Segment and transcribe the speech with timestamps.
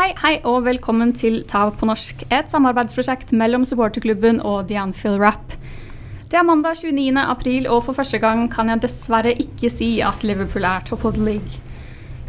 [0.00, 5.20] Hei, hei og velkommen til Tav på norsk, et samarbeidsprosjekt mellom supporterklubben og The Anfield
[5.20, 5.52] Rap.
[6.32, 7.20] Det er mandag 29.
[7.20, 11.18] april, og for første gang kan jeg dessverre ikke si at Liverpool er top of
[11.18, 11.60] the league.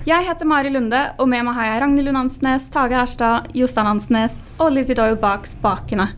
[0.04, 3.88] Jeg heter Mari Lunde, og med meg har jeg Ragnhild Lund Hansnes, Tage Herstad, Jostein
[3.88, 6.12] Hansnes og Lizzie Doyle bak spakene.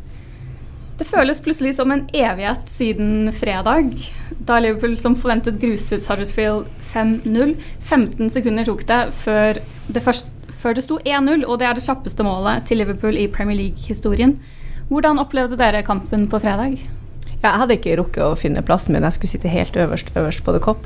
[0.98, 3.94] Det føles plutselig som en evighet siden fredag,
[4.42, 6.66] da Liverpool som forventet gruset Huddersfield
[6.96, 7.60] 5-0.
[7.78, 11.86] 15 sekunder tok det før det, først, før det sto 1-0, og det er det
[11.86, 14.38] kjappeste målet til Liverpool i Premier League-historien.
[14.92, 16.78] Hvordan opplevde dere kampen på fredag?
[17.44, 19.04] Jeg hadde ikke rukket å finne plassen min.
[19.04, 20.86] Jeg skulle sitte helt øverst, øverst på The Cop.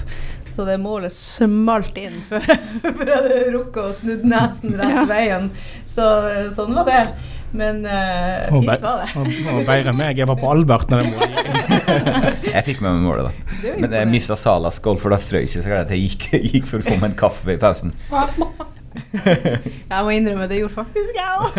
[0.58, 2.42] Så det målet smalt inn før,
[2.82, 5.04] før jeg hadde rukket å snu nesen rett Ja.
[5.10, 5.52] veien.
[5.86, 6.06] Så
[6.56, 7.02] sånn var det.
[7.58, 9.12] Men uh, fint var det.
[9.22, 10.18] Og, og bedre enn meg.
[10.20, 12.50] Jeg var på Albert når det målet gikk.
[12.58, 13.76] Jeg fikk med meg målet, da.
[13.78, 16.26] Men jeg mista Salas goal, for da frøs jeg så gærent at jeg gikk,
[16.58, 17.94] gikk for å få meg en kaffe i pausen.
[19.92, 21.52] Jeg må innrømme, det gjorde faktisk jeg òg.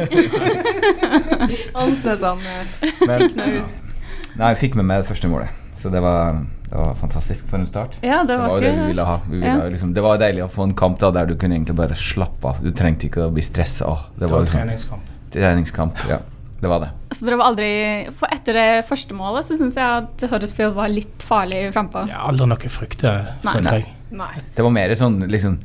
[1.75, 2.55] Ansnesene
[2.99, 3.77] kikna ut.
[4.39, 7.59] nei, jeg fikk med meg det første målet, så det var, det var fantastisk for
[7.61, 7.99] en start.
[8.05, 9.19] Ja, det Det var, var det ikke vi ville ha.
[9.27, 9.61] Vi ville, Ja.
[9.63, 11.97] ha liksom, det var deilig å få en kamp da der du kunne egentlig bare
[11.99, 12.63] slappe av.
[12.65, 13.95] Du trengte ikke å bli stressa.
[14.15, 15.15] Det Det var var liksom, treningskamp.
[15.33, 15.95] treningskamp.
[16.09, 16.19] Ja,
[16.61, 16.91] det var det.
[17.17, 17.69] Så dere var aldri
[18.19, 22.07] For etter det første målet så syns jeg at Huddersfield var litt farlig frampå.
[22.11, 23.13] Ja, aldri noe frykte,
[23.45, 23.53] Nei.
[23.55, 23.87] følte jeg.
[24.11, 24.35] Nei.
[24.57, 25.59] Det var mer sånn liksom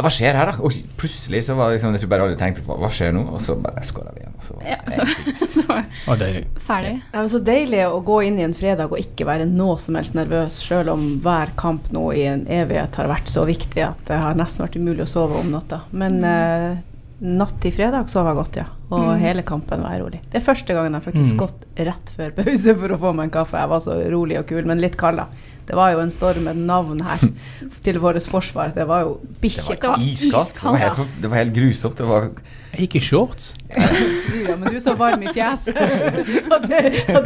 [0.00, 0.54] Hva skjer her, da?
[0.64, 3.22] Og plutselig så var det liksom Jeg tror bare alle tenkte hva, hva skjer nå?
[3.34, 4.32] Og så bare skåra vi igjen.
[4.38, 5.76] Og så var Ja, det så
[6.08, 6.44] Og deilig.
[6.64, 6.94] ferdig.
[7.12, 9.94] Det var så deilig å gå inn i en fredag og ikke være noe som
[10.00, 14.00] helst nervøs, selv om hver kamp nå i en evighet har vært så viktig at
[14.08, 15.82] det har nesten vært umulig å sove om natta.
[15.92, 16.80] Men eh,
[17.22, 18.64] natt til fredag sov jeg godt, ja.
[18.92, 19.20] Og Mm.
[19.22, 20.18] hele kampen var jeg rolig.
[20.32, 21.38] Det er første gangen jeg faktisk Mm.
[21.38, 23.56] gått rett før pause for å få meg en kaffe.
[23.60, 25.26] Jeg var så rolig og kul, men litt kald, da.
[25.68, 27.20] Det var jo en storm med navn her
[27.86, 28.72] til vårt forsvar.
[28.74, 29.84] Det var jo Det bikkjekaldt.
[29.86, 30.54] var iskaldt.
[30.58, 31.96] Det var helt, det var helt grusomt.
[31.98, 32.26] Det var
[32.72, 33.52] Jeg gikk i shorts.
[34.42, 35.76] Ja, men du er så varm i fjeset
[36.56, 36.80] at det,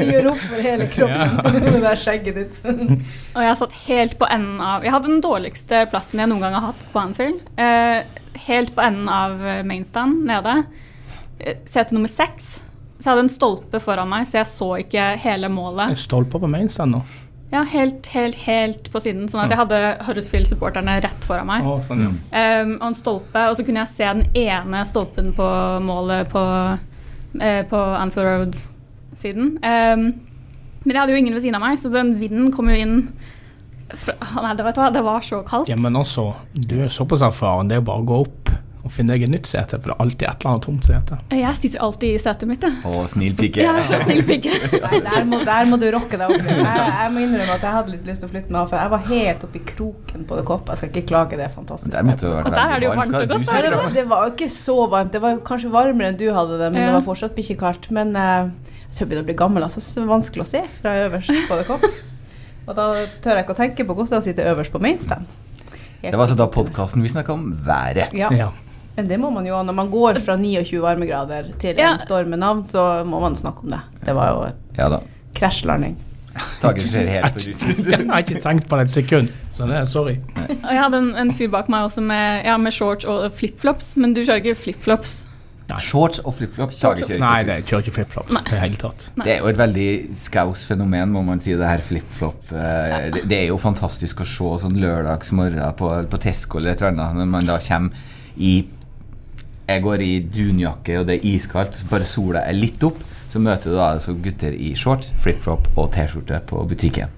[0.05, 2.59] gjør opp for hele kroppen med det der skjegget ditt.
[2.67, 6.59] Og jeg satt helt på enden av Jeg hadde den dårligste plassen jeg noen gang
[6.59, 7.41] har hatt på Anfield.
[7.57, 8.03] Eh,
[8.51, 10.59] helt på enden av eh, mainstand nede.
[11.41, 12.59] Eh, Sete nummer seks.
[12.99, 15.93] Så jeg hadde en stolpe foran meg, så jeg så ikke hele målet.
[15.95, 17.03] Jeg stolper på mainstand nå.
[17.53, 19.29] Ja, helt, helt, helt på siden.
[19.31, 21.67] Sånn at jeg hadde Huddersfield-supporterne rett foran meg.
[21.67, 22.11] Å, sånn, ja.
[22.65, 25.47] Um, og en stolpe, og så kunne jeg se den ene stolpen på
[25.87, 29.55] målet på, uh, på Anfield Road-siden.
[29.63, 30.09] Um,
[30.83, 32.99] men jeg hadde jo ingen ved siden av meg, så den vinden kom jo inn
[33.95, 35.71] fra, Nei, det, vet du hva, det var så kaldt.
[35.71, 37.71] ja, men altså, du er såpass erfaren.
[37.71, 38.46] Det er jo bare å gå opp
[38.87, 41.17] og finne deg et nytt sete, for det er alltid et eller annet tomt sete.
[41.35, 42.77] Jeg sitter alltid i setet mitt, jeg.
[42.87, 43.65] Å, snill pike.
[43.65, 44.53] Jeg er så snill pike.
[44.85, 46.47] Nei, der må, der må du rocke deg opp.
[46.47, 48.79] Jeg, jeg må innrømme at jeg hadde litt lyst til å flytte meg av, for
[48.81, 50.73] jeg var helt oppi kroken på det koppet.
[50.75, 51.93] Jeg skal ikke klage, det er fantastisk.
[51.97, 53.73] Der måtte det vært Og der er det jo varmt og godt, du Nei, det,
[53.75, 55.15] var, det var ikke så varmt.
[55.17, 56.91] Det var kanskje varmere enn du hadde det, men Ja.
[56.93, 57.91] det var fortsatt bikkjekaldt.
[57.97, 58.53] Men uh,
[58.87, 59.67] jeg tror jeg begynner å bli gammel.
[59.67, 61.89] Altså, Så det er vanskelig å se fra øverst på det kopp.
[62.67, 62.87] Og da
[63.23, 65.27] tør jeg ikke å tenke på hvordan det er å sitte øverst på mainstand.
[66.03, 68.15] Det var altså da podkasten vi snakka om været.
[68.15, 68.31] Ja.
[68.35, 68.51] Ja.
[68.97, 71.93] Men det må man jo, når man går fra 29 varmegrader til Ja.
[71.95, 73.81] en storm med navn, så må man snakke om det.
[74.05, 74.99] Det var jo Ja
[75.37, 75.97] krasjlanding.
[76.37, 80.17] Jeg har ikke- tenkt på det et sekund, så det er sorry.
[80.37, 83.97] Og jeg hadde en, en fyr bak meg også med, ja, med shorts og flipflops,
[83.97, 85.27] men du kjører ikke flipflops.
[85.83, 86.79] Shorts og flipflops.
[87.19, 89.09] Nei, jeg det kjører ikke flipflops i det hele tatt.
[89.17, 92.53] Det er jo et veldig skaus fenomen, må man si, det her flip-flop.
[92.53, 96.83] Eh, Det, det er jo fantastisk å se sånn lørdagsmorgen på, på Tesco eller et
[96.83, 97.91] eller annet, når man da kommer
[98.39, 98.65] i
[99.67, 103.01] Jeg går i dunjakke, og det er iskaldt, så bare sola er litt opp,
[103.33, 107.11] så møter du da altså gutter i shorts, flip-flop og T-skjorte på butikken.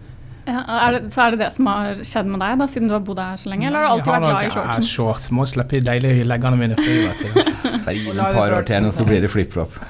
[0.48, 2.94] Ja, er det, så er det det som har skjedd med deg, da, siden du
[2.97, 3.66] har bodd her så lenge?
[3.69, 4.70] Eller har du alltid vært glad i shortsen?
[4.70, 5.31] Jeg har shorts.
[5.36, 6.94] Må slippe de deilige leggene mine fri.
[7.84, 9.76] Bare gi Og et par år til, og så blir det flip-flop.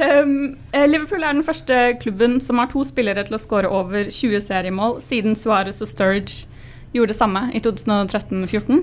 [0.00, 4.06] Um, eh, Liverpool er den første klubben som har to spillere til å skåre over
[4.06, 6.46] 20 seriemål, siden Suárez og Sturge
[6.94, 8.78] gjorde det samme i 2013-14.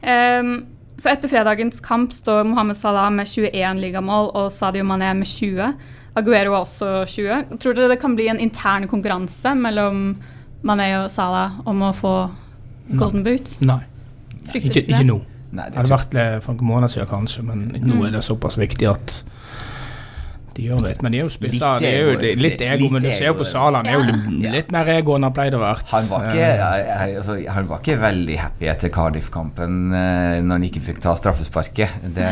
[0.00, 0.54] Um,
[0.98, 5.74] så etter fredagens kamp står Mohammed Salah med 21 ligamål og Sadio Mané med 20.
[6.16, 7.58] Aguero har også 20.
[7.60, 10.16] Tror dere det kan bli en intern konkurranse mellom
[10.64, 12.14] Mané og Salah om å få
[12.96, 13.56] Golden Boot?
[13.60, 13.80] Nei,
[14.46, 14.60] Nei.
[14.62, 15.18] ikke, ikke nå.
[15.52, 18.06] Nei, Det det hadde vært for noen måneder siden kanskje, men nå Mm.
[18.06, 19.22] er det såpass viktig at
[20.56, 21.02] de gjør det litt.
[21.04, 21.72] Men de er jo spissa.
[21.82, 23.98] Det er jo ego, litt ego, litt men du ser jo på Salah, han er
[23.98, 25.84] jo litt, mer ego enn han pleide å være.
[25.92, 30.66] Han var, ikke, jeg, altså, han var ikke veldig happy etter Cardiff-kampen eh, når han
[30.70, 32.00] ikke fikk ta straffesparket.
[32.16, 32.30] Det,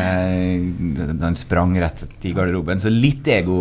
[1.21, 2.81] han sprang rett i garderoben.
[2.81, 3.55] Så litt ego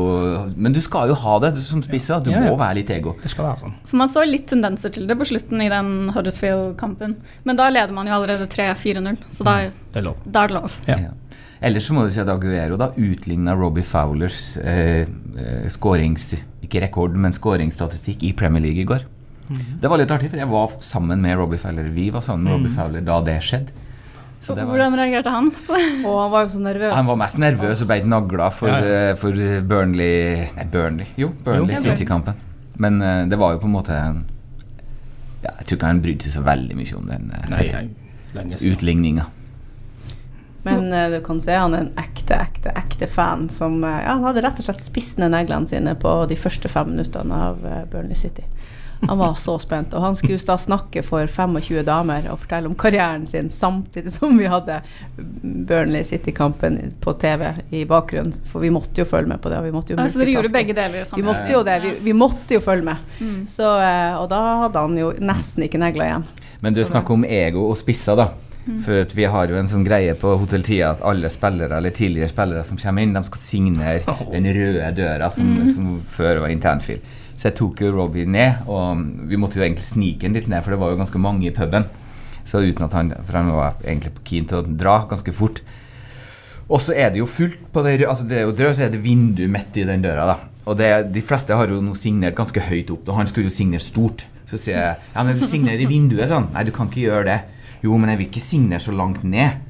[0.56, 2.22] Men du skal jo ha det du, som spisser.
[2.24, 2.50] Du Ja, ja.
[2.50, 3.16] må være litt ego.
[3.22, 3.76] Det skal være sånn.
[3.88, 7.16] For man så litt tendenser til det på slutten i den Huddersfield-kampen.
[7.44, 9.56] Men da leder man jo allerede 3-4-0, så da
[9.94, 10.14] Det er.
[10.24, 10.74] Da er det lov.
[10.88, 10.96] Ja.
[11.64, 15.06] Ellers så må du si at Aguero da utligna Robbie Fowlers eh,
[15.38, 16.34] eh, skårings...
[16.64, 19.02] Ikke rekord, men skåringsstatistikk i Premier League i går.
[19.80, 21.88] Det var litt artig, for jeg var sammen med Robbie Fowler.
[21.92, 23.74] Vi var sammen med Robbie Fowler da det skjedde.
[24.44, 25.50] Så det var, Hvordan reagerte han?
[26.08, 26.92] Og han var jo så nervøs.
[26.96, 29.04] han var mest nervøs og ble nagla for, Ja, ja.
[29.10, 29.36] eh, for
[29.70, 31.06] Burnley Nei, Burnley.
[31.20, 32.36] Jo, Burnley City-kampen.
[32.80, 34.24] Men uh, det var jo på en måte en-
[35.44, 37.94] ja, Jeg tror ikke han brydde seg så veldig mye om den siden.
[38.72, 39.24] utligninga.
[40.64, 44.16] Men uh, du kan se han er en ekte, ekte, ekte fan som uh, ja,
[44.16, 47.60] Han hadde rett og slett spist ned neglene sine på de første fem minuttene av
[47.66, 48.46] uh, Burnley City.
[49.04, 52.76] Han var så spent, og han skulle da snakke for 25 damer og fortelle om
[52.78, 54.78] karrieren sin samtidig som vi hadde
[55.42, 59.58] Burnley City-kampen på TV i bakgrunnen, for vi måtte jo følge med på det.
[59.58, 61.76] og vi måtte jo Altså, dere gjorde begge deler Vi måtte jo det.
[61.82, 63.04] Vi, vi måtte jo følge med.
[63.18, 63.44] Mm.
[63.50, 63.68] Så,
[64.22, 66.26] og da hadde han jo nesten ikke negler igjen.
[66.64, 68.30] Men du snakker om ego og spisser, da.
[68.64, 71.92] For at vi har jo en sånn greie på Hotell Tia at alle spillere eller
[71.92, 76.54] tidligere spillere som kommer inn, de skal signere den røde døra som, som før var
[76.54, 77.02] internfil.
[77.36, 80.62] Så jeg tok jo Robbie ned, og vi måtte jo egentlig snike han litt ned,
[80.64, 81.88] for det var jo ganske mange i puben.
[82.44, 85.62] Så uten at han For han var egentlig keen til å dra ganske fort.
[86.68, 88.92] Og så er det jo fullt på det Altså det er jo død, så er
[88.92, 90.36] det vindu midt i den døra, da.
[90.64, 93.56] Og det, de fleste har jo nå signert ganske høyt opp, og han skulle jo
[93.56, 94.24] signere stort.
[94.48, 96.48] Så sier jeg ja, men signer i vinduet, sånn.
[96.54, 97.38] Nei, du kan ikke gjøre det.
[97.84, 99.60] Jo, men jeg vil ikke signere så langt ned.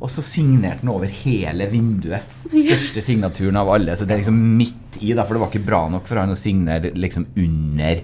[0.00, 2.24] Og så signerte han over hele vinduet.
[2.48, 3.96] Største signaturen av alle.
[3.96, 6.32] Så det er liksom midt i, da, for det var ikke bra nok for han
[6.32, 8.02] å signere liksom under.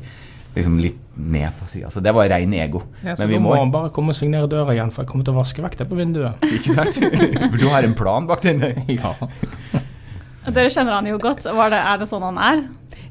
[0.56, 1.90] Liksom litt ned på sida.
[1.92, 2.82] Så det var rein ego.
[3.02, 5.10] Ja, så Men vi må må han bare komme og signere døra igjen, for jeg
[5.10, 6.46] kommer til å vaske vekk det på vinduet.
[6.56, 6.96] Ikke sant?
[6.96, 8.64] For du har en plan bak den?
[8.96, 9.12] Ja.
[10.46, 11.44] Dere kjenner han jo godt.
[11.44, 12.60] Var det, er det sånn han er?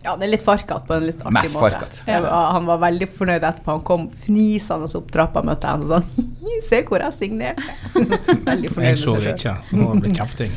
[0.05, 1.87] Ja, det er litt farkete på en litt artig Mest måte.
[2.05, 3.77] Jeg Han var veldig fornøyd etterpå.
[3.79, 6.31] Han kom fnisende opp trappa og møtte henne og sånn
[6.65, 7.65] Se hvor jeg signerte!
[8.51, 10.51] veldig fornøyd Jeg så det ikke, så nå har det blitt kjefting.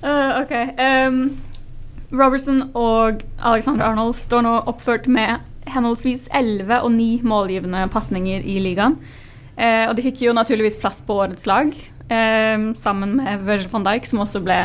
[0.00, 0.54] uh, ok.
[0.80, 1.22] Um,
[2.10, 8.58] Robertson og Alexander Arnold står nå oppført med henholdsvis 11 og 9 målgivende pasninger i
[8.64, 8.96] ligaen.
[9.60, 11.70] Eh, og de fikk jo naturligvis plass på årets lag,
[12.08, 14.58] ehm, sammen med Virgil van Dijk, som også ble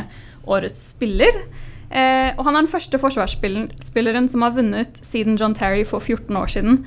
[0.48, 1.44] årets spiller.
[1.90, 6.36] Eh, og han er den første forsvarsspilleren som har vunnet siden John Terry for 14
[6.40, 6.80] år siden.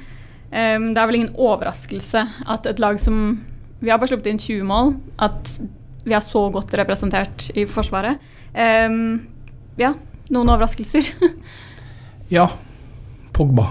[0.50, 3.45] Eh, det er vel ingen overraskelse at et lag som
[3.81, 4.97] Vi har bare sluppet inn 20 mål.
[5.23, 5.53] At
[6.03, 8.19] vi er så godt representert i Forsvaret.
[8.55, 8.91] Eh,
[9.79, 9.93] ja,
[10.31, 11.12] noen overraskelser.
[12.29, 12.45] Ja,
[13.33, 13.71] Pogba.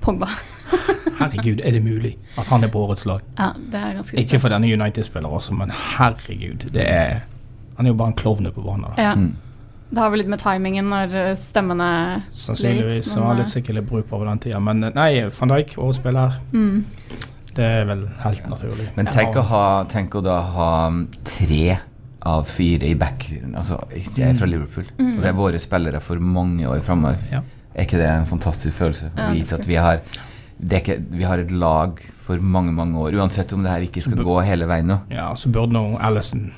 [0.00, 0.28] Pogba.
[1.18, 3.20] Herregud, er det mulig at han er på årets lag?
[3.36, 7.20] Ja, det er ganske Ikke for denne United-spilleren også, men herregud, det er
[7.76, 8.86] Han er jo bare en klovne på banen.
[8.96, 9.14] Ja.
[9.14, 9.36] Mm.
[9.92, 11.86] Det har vel litt med timingen når eh, stemmene
[12.32, 14.60] Sannsynligvis så har var eh, det sikkert litt bruk på den tida.
[14.64, 16.78] Men eh, nei, van Dijk, årets spiller, mm.
[17.58, 18.88] det er vel helt naturlig.
[18.96, 20.70] Men tenk å, ha, tenk å da ha
[21.28, 21.76] tre
[22.22, 26.22] av fire i back Altså, jeg er fra Liverpool, og det er våre spillere for
[26.24, 27.20] mange år framover.
[27.34, 27.42] Ja.
[27.74, 29.12] Er ikke det en fantastisk følelse?
[29.12, 30.00] Å Ja, vite at vi har
[30.62, 33.84] det er ikke, Vi har et lag for mange, mange år, uansett om det her
[33.84, 35.02] ikke skal gå hele veien nå.
[35.12, 36.52] Ja, så burde nå Alison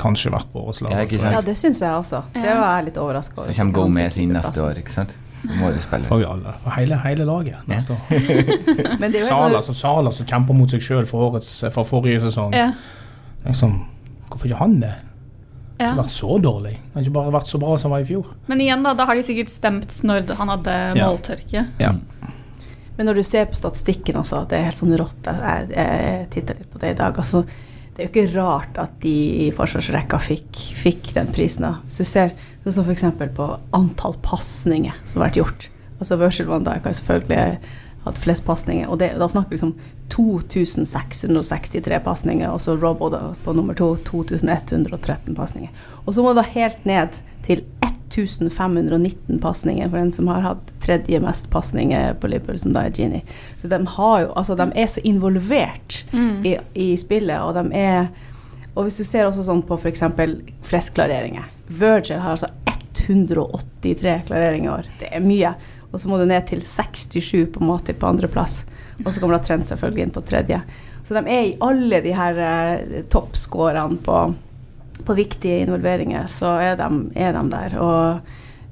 [0.00, 0.94] kanskje vært på årets lag.
[0.94, 1.20] Ja, jeg.
[1.20, 2.22] Ja, det syns jeg også.
[2.34, 3.50] Det var jeg litt overraska over.
[3.50, 5.16] Så kommer Gomez sin inn neste år, ikke sant?
[5.40, 6.08] Som våre spille.
[6.08, 6.54] For vi alle.
[6.64, 8.00] For hele, hele laget neste år.
[9.00, 11.30] Men det er jo Sala sånn, som Sala som kjemper mot seg sjøl fra
[11.70, 12.56] for forrige sesong.
[12.56, 12.72] ja.
[13.40, 13.78] Liksom,
[14.28, 14.90] hvorfor ikke han det?
[15.78, 16.02] Det har ja.
[16.02, 16.74] vært så dårlig.
[16.76, 18.34] Det har ikke bare vært så bra som han var i fjor.
[18.50, 21.06] Men igjen, da, da har de sikkert stemt når han hadde Ja.
[21.08, 21.62] måltørke.
[21.80, 21.94] Ja.
[22.98, 25.24] Men når du ser på statistikken også, det er helt sånn rått.
[25.24, 27.16] Jeg, jeg titta litt på det i dag.
[27.16, 27.46] altså
[28.00, 29.12] det er jo ikke rart at de
[29.44, 31.66] i forsvarsrekka fikk, fikk den prisen.
[31.66, 31.74] da.
[31.84, 32.30] Hvis du ser
[32.64, 33.04] sånn som f.eks.
[33.36, 35.66] på antall pasninger som har vært gjort.
[35.98, 37.74] Altså Virgil van Dijk har selvfølgelig
[38.06, 39.74] hatt flest pasninger, og det, da snakker vi liksom
[40.08, 45.84] 2663 pasninger, og så Robbo da, på nummer to 2113 pasninger.
[46.06, 47.66] Og så må du da helt ned til
[48.10, 52.94] 1519 pasninger for den som har hatt tredje mest pasninger på Liverpool, som da er
[52.96, 53.22] Genie.
[53.60, 56.44] Så de, har jo, altså, de er så involvert Mm.
[56.46, 58.08] i, i spillet, og de er
[58.76, 60.02] Og hvis du ser også sånn på f.eks.
[60.62, 62.46] flest klareringer Virgil har altså
[63.08, 64.86] 183 klareringer i år.
[65.00, 65.54] Det er mye.
[65.90, 68.64] Og så må du ned til 67 på Matip på andreplass.
[69.04, 70.60] Og så kommer da Trent selvfølgelig inn på tredje.
[71.06, 74.18] Så de er i alle de her eh, toppscorene på,
[75.06, 77.76] på viktige involveringer, så er de, er de der.
[77.80, 78.20] Og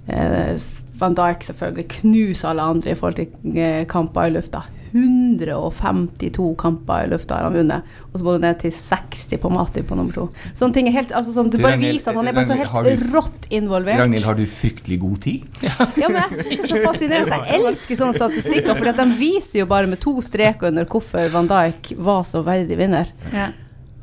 [0.09, 0.57] eh,
[0.99, 4.65] Van Dijk selvfølgelig knuser alle andre i forhold til eh, kamper i lufta.
[4.89, 9.51] 152 kamper i lufta har han vunnet, og så må du ned til 60 på
[9.53, 10.25] Mati på nummer to.
[10.57, 12.49] Sånne ting er helt, altså sånn, Det Du, bare Ragnhild, viser at han er bare
[12.49, 14.01] så helt du- rått involvert.
[14.01, 15.45] Ragnhild, har du fryktelig god tid?
[16.01, 17.41] Ja, men jeg synes det er så fascinerende.
[17.53, 21.49] Jeg elsker sånne statistikker, for de viser jo bare med to streker under hvorfor Van
[21.51, 23.13] Dijk var så verdig vinner.
[23.35, 23.51] Ja.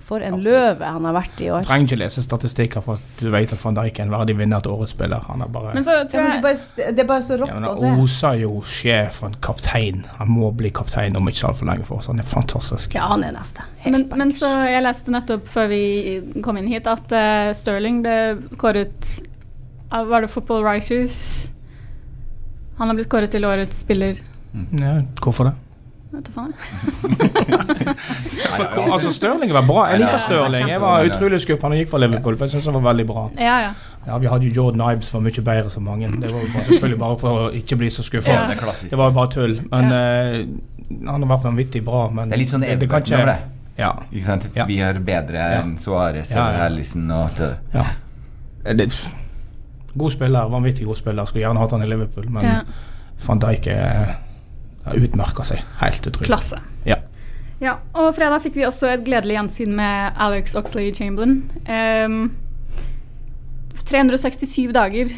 [0.05, 0.53] For en Absolutt.
[0.53, 1.63] løve han har vært i år.
[1.63, 4.35] Du trenger ikke lese statistikker for at du vet at van Dijk er en verdig
[4.37, 5.23] vinner til årets spiller.
[5.31, 7.23] Han er bare Men så Ja, tror men det, jeg er bare, det er bare
[7.25, 8.03] så rått ja, men å Han se.
[8.03, 10.03] oser jo sjef og kaptein.
[10.19, 12.11] Han må bli kaptein om ikke altfor lenge for oss.
[12.13, 12.93] Han er fantastisk.
[12.93, 13.65] Ja, han er neste.
[13.87, 15.81] Men, men så jeg leste nettopp før vi
[16.45, 18.15] kom inn hit at uh, Sterling ble
[18.61, 19.09] kåret
[19.91, 21.49] av Var det Football Writers?
[22.77, 24.21] Han har blitt kåret til årets spiller.
[24.77, 25.55] Ja, hvorfor det?
[26.11, 26.53] Vet du faen.
[27.15, 27.95] jeg.
[28.95, 29.87] Altså, Stirling var bra.
[29.91, 30.69] Jeg liker Stirling.
[30.69, 33.25] Jeg var utrolig skuffet han gikk for Liverpool, for jeg syns han var veldig bra.
[33.41, 33.73] Ja, ja.
[34.05, 36.07] Ja, Vi hadde jo Jordan Ibes var mye bedre som mange.
[36.21, 38.31] Det var jo bare, selvfølgelig bare for å ikke bli så skuffa.
[38.31, 38.43] Ja.
[38.51, 39.55] Det er var jo bare tull.
[39.71, 40.39] Men eh,
[41.09, 42.05] han har vært vanvittig bra.
[42.13, 43.37] Men Det er litt sånn det, det kan ikke, det.
[43.81, 43.91] Ja.
[44.11, 44.47] Ikke sant?
[44.55, 44.67] Ja.
[44.69, 46.67] Vi har bedre enn Suárez Ja, eller ja.
[46.69, 47.57] Ellison og alt det der.
[47.79, 47.85] ja.
[48.75, 48.87] Det,
[49.95, 51.25] god spiller, vanvittig god spiller.
[51.29, 52.55] Skulle gjerne hatt han i Liverpool, men ja.
[53.25, 54.15] van Dijk er-
[54.93, 55.63] utmerka seg.
[55.81, 56.29] Helt utrolig.
[56.29, 56.61] Klasse.
[56.85, 56.99] Ja.
[57.63, 61.45] Ja, og fredag fikk vi også et gledelig gjensyn med Alex Oxley Chamberlain.
[61.65, 62.33] Um,
[63.85, 65.11] 367 dager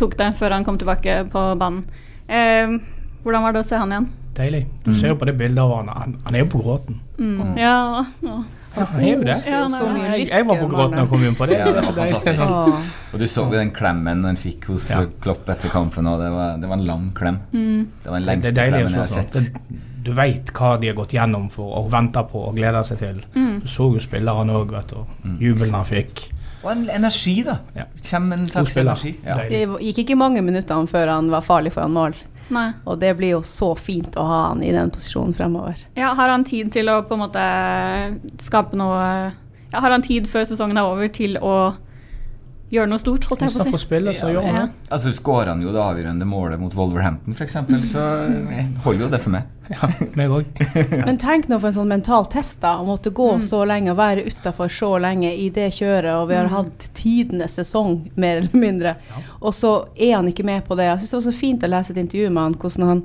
[0.00, 1.84] tok det før han kom tilbake på banen.
[2.26, 2.78] Um,
[3.24, 4.10] hvordan var det å se han igjen?
[4.34, 4.64] Deilig.
[4.82, 5.92] Du ser jo på det bildet av han.
[5.94, 6.98] Han, han er jo på gråten.
[7.20, 7.54] Mm.
[7.60, 8.40] Ja, ja.
[8.76, 9.36] Ja, han er jo det.
[9.46, 11.58] Ja, så mye jeg, jeg var på gråten da jeg kom inn på det.
[11.60, 12.44] Ja, det, var fantastisk.
[12.44, 12.92] Åh.
[13.14, 15.04] Og du så jo den klemmen han fikk hos Ja.
[15.22, 17.38] Klopp etter kampen, og det var, det var en lang klem.
[17.52, 17.86] Mm.
[18.02, 19.32] Det var den lengste klemmen jeg har sett.
[19.32, 22.98] Det- Du veit hva de har gått gjennom for og venter på og gleder seg
[22.98, 23.22] til.
[23.34, 23.60] Mm.
[23.62, 24.98] Du så jo spilleren òg, vet du.
[25.24, 25.38] Mm.
[25.40, 26.26] Jubelen han fikk.
[26.62, 27.54] Og en energi, da.
[27.76, 27.84] Ja.
[28.02, 29.14] Kjem en slags energi.
[29.24, 29.38] Ja.
[29.48, 32.14] Det gikk ikke mange minuttene før han var farlig foran mål.
[32.52, 32.66] Nei.
[32.84, 35.78] Og det blir jo så fint å ha han i den posisjonen fremover.
[35.96, 37.44] Ja, har han tid til å på en måte
[38.42, 39.00] skape noe
[39.72, 41.74] ja, Har han tid før sesongen er over til å
[42.72, 43.86] gjøre noe stort, holdt jeg på å si?
[44.32, 44.62] gjør han Ja.
[44.66, 44.72] det.
[44.90, 47.52] Altså Skårer han jo det avgjørende målet mot Wolverhampton, f.eks.,
[47.92, 48.04] så
[48.50, 49.42] eh, holder jo det for meg.
[49.70, 50.44] Ja, meg òg.
[51.06, 52.74] Men tenk nå for en sånn mental test, da.
[52.76, 53.42] Å måtte gå Mm.
[53.42, 56.52] så lenge og være utafor så lenge i det kjøret, og vi har Mm.
[56.52, 58.96] hatt tidenes sesong, mer eller mindre.
[59.40, 60.84] Og så er han ikke med på det.
[60.84, 63.02] Jeg syns det var så fint å lese et intervju med han, hvordan han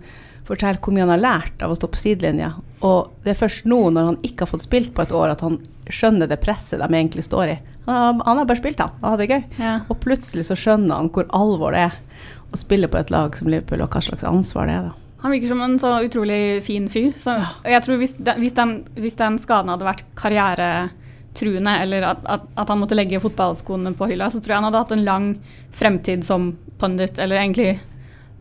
[0.49, 2.53] forteller hvor mye han har lært av å stå på sidelinja.
[2.85, 5.43] Og det er først nå, når han ikke har fått spilt på et år, at
[5.45, 7.57] han skjønner det presset de egentlig står i.
[7.89, 9.43] Han har, han har bare spilt, han, og hatt det gøy.
[9.57, 9.75] Ja.
[9.89, 11.99] Og plutselig så skjønner han hvor alvor det er
[12.49, 15.05] å spille på et lag som Liverpool, og hva slags ansvar det er, da.
[15.19, 17.11] Han virker som en så utrolig fin fyr.
[17.19, 22.05] Så, og jeg tror hvis, den, hvis, den, hvis den skaden hadde vært karrieretruende, eller
[22.13, 24.95] at, at, at han måtte legge fotballskoene på hylla, så tror jeg han hadde hatt
[24.95, 25.27] en lang
[25.75, 27.73] fremtid som pundit, eller egentlig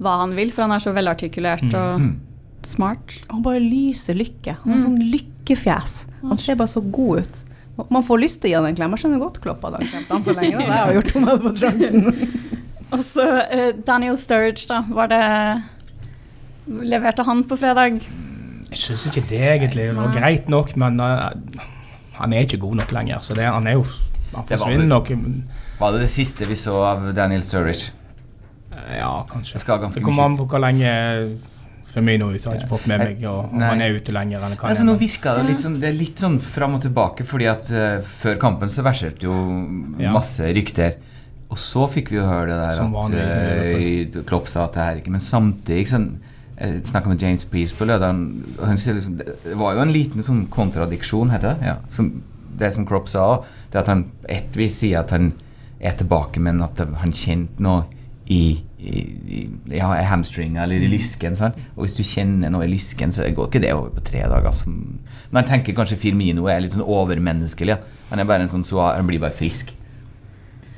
[0.00, 1.75] hva han vil, for han er så velartikulert Mm.
[1.75, 2.21] og Mm.
[2.62, 3.19] smart.
[3.31, 4.57] Han bare lyser lykke.
[4.62, 4.85] Han har Mm.
[4.87, 6.07] sånn lykkefjes.
[6.23, 7.37] Han ser bare så god ut.
[7.90, 8.90] Man får lyst til å gi han en klem.
[8.90, 10.52] Jeg skjønner godt Klopp hadde klemt han så lenge.
[10.59, 10.59] Da.
[10.59, 12.28] Det har jeg gjort om jeg hadde fått sjansen.
[12.93, 14.83] Og så uh, Daniel Sturridge, da.
[14.88, 15.62] Var det
[16.69, 18.00] Leverte han på fredag?
[18.69, 19.87] Jeg syns ikke det egentlig.
[19.88, 21.31] Det var greit nok, men uh,
[22.19, 23.23] han er ikke god nok lenger.
[23.25, 23.85] Så det, han er jo
[24.35, 25.09] Han forsvinner nok.
[25.81, 27.93] Var det det siste vi så av Daniel Sturridge?
[28.97, 29.61] Ja, kanskje.
[29.95, 30.92] Det kommer an på hvor lenge
[31.88, 32.49] Firmino ute.
[32.49, 34.45] Har ikke fått med meg og, om han er ute lenger.
[34.45, 37.26] enn hva Altså, nå virker det litt sånn Det er litt sånn fram og tilbake,
[37.28, 39.37] fordi at uh, før kampen så verserte jo
[39.99, 40.12] Ja.
[40.14, 40.99] masse rykter.
[41.49, 44.75] Og så fikk vi jo høre det der Som at vanlig, eh, Klopp sa at
[44.76, 46.09] det her ikke Men samtidig sånn,
[46.59, 48.18] Jeg snakka med James Pearce på lørdag,
[48.59, 51.71] og han sier liksom Det var jo en liten sånn kontradiksjon, heter det?
[51.71, 51.76] Ja.
[51.88, 52.23] Som,
[52.59, 55.33] det som Klopp sa òg, det at han på ett vis sier at han
[55.80, 57.85] er tilbake, men at han kjente noe
[58.26, 59.01] i, i,
[59.39, 59.39] i
[59.75, 61.37] ja, i hamstringa eller i lysken.
[61.39, 61.59] Sant?
[61.77, 64.55] Og hvis du kjenner noe i lysken, så går ikke det over på tre dager.
[64.55, 64.79] Som,
[65.31, 67.77] men jeg tenker kanskje Firmino er litt sånn overmenneskelig.
[67.77, 68.05] Ja.
[68.13, 69.75] Han er bare en sånn så, han blir bare frisk.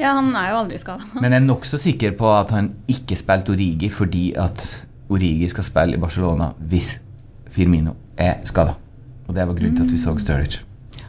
[0.00, 1.04] Ja, han er jo aldri skada.
[1.20, 4.64] Men jeg er nokså sikker på at han ikke spilte Origi fordi at
[5.12, 6.94] Origi skal spille i Barcelona hvis
[7.52, 8.78] Firmino er skada.
[9.28, 10.64] Og det var grunnen til at vi så Sturridge.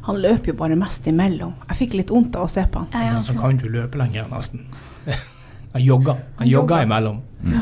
[0.10, 1.54] Han løper jo bare mest imellom.
[1.70, 2.90] Jeg fikk litt vondt av å se på han.
[2.92, 4.66] Ja, ja, Men så kan du løpe lenger, nesten.
[5.74, 6.20] Han jogger.
[6.38, 7.22] Han jogger imellom.
[7.44, 7.60] Mm.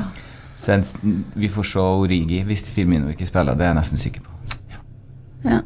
[0.59, 0.83] Så en,
[1.39, 4.29] vi får se Origi hvis Firmino ikke spiller, det er jeg nesten sikker på.
[5.45, 5.61] Ja.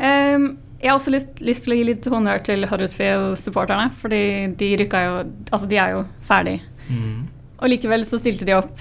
[0.00, 0.46] Um,
[0.80, 3.90] jeg har også lyst, lyst til å gi litt honnør til Huddersfield-supporterne.
[4.00, 4.22] Fordi
[4.56, 5.18] de rykka jo
[5.50, 6.56] Altså, de er jo ferdig.
[6.88, 7.28] Mm.
[7.60, 8.80] Og likevel så stilte de opp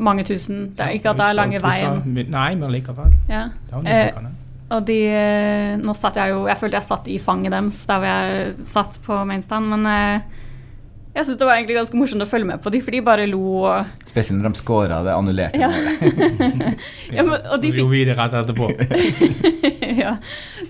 [0.00, 0.68] mange tusen.
[0.76, 1.98] Det er ikke at det er lange veien.
[2.30, 3.16] Nei, men likevel.
[3.28, 3.48] Ja.
[3.70, 4.30] Det Eh,
[4.70, 7.98] Og de eh, Nå satt jeg jo Jeg følte jeg satt i fanget deres der
[7.98, 10.20] hvor jeg satt på mainstand, men eh,
[11.14, 13.24] jeg syns det var egentlig ganske morsomt å følge med på de, for de bare
[13.26, 15.68] lo og Spesielt når de scora det annullerte Ja.
[15.70, 16.78] målet.
[17.16, 18.68] Ja, men- og de Så gjorde vi det rett etterpå.
[20.02, 20.16] ja.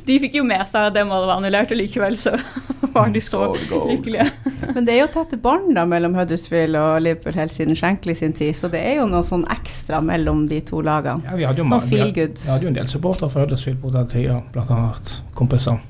[0.06, 2.34] De fikk jo med seg at det målet var annullert, og likevel så
[2.94, 3.40] var de så
[3.88, 4.26] lykkelige.
[4.74, 8.32] Men det er jo tette bånd da mellom Huddersfield og Liverpool helt siden Shankly sin
[8.36, 11.24] tid, så det er jo noe sånn ekstra mellom de to lagene.
[11.28, 13.80] Ja, vi hadde jo, Sånn vi hadde, vi hadde jo en del supportere fra Huddersfield
[13.84, 15.80] på den tida, blant annet kompiser.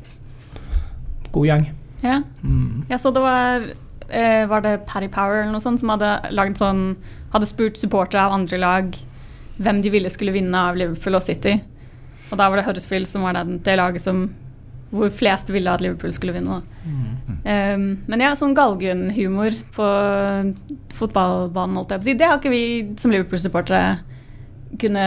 [1.33, 1.69] God gjeng.
[2.03, 2.21] Ja.
[2.43, 2.85] Mm.
[2.91, 3.71] ja, så det var
[4.11, 6.85] eh, Var det Paddy Power eller noe sånt som hadde sånn
[7.35, 8.99] Hadde spurt supportere av andre lag
[9.61, 11.59] hvem de ville skulle vinne av Liverpool og City.
[12.31, 14.23] Og da var det Huddersfield som var den, det laget som
[14.91, 16.57] hvor flest ville at Liverpool skulle vinne.
[16.59, 16.81] da.
[17.45, 19.87] Um, men ja, sånn galgenhumor på
[20.97, 22.65] fotballbanen, holdt jeg på å si, det har ikke vi
[23.01, 24.01] som Liverpool-supportere
[24.81, 25.05] kunne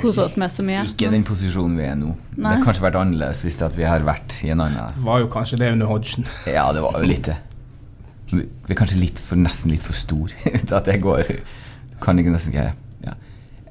[0.00, 0.82] kose oss med så mye.
[0.88, 2.14] Ikke i den posisjonen vi er nå.
[2.36, 5.04] Det har kanskje vært annerledes hvis det at vi har vært i en annen Det
[5.04, 6.26] var jo kanskje det under Hodgson.
[6.58, 7.36] Ja, det var jo litt det.
[8.30, 10.30] Vi er kanskje litt for, nesten litt for stor
[10.68, 11.32] til at det går
[12.00, 12.68] Kan ikke nesten ikke
[13.06, 13.16] ja.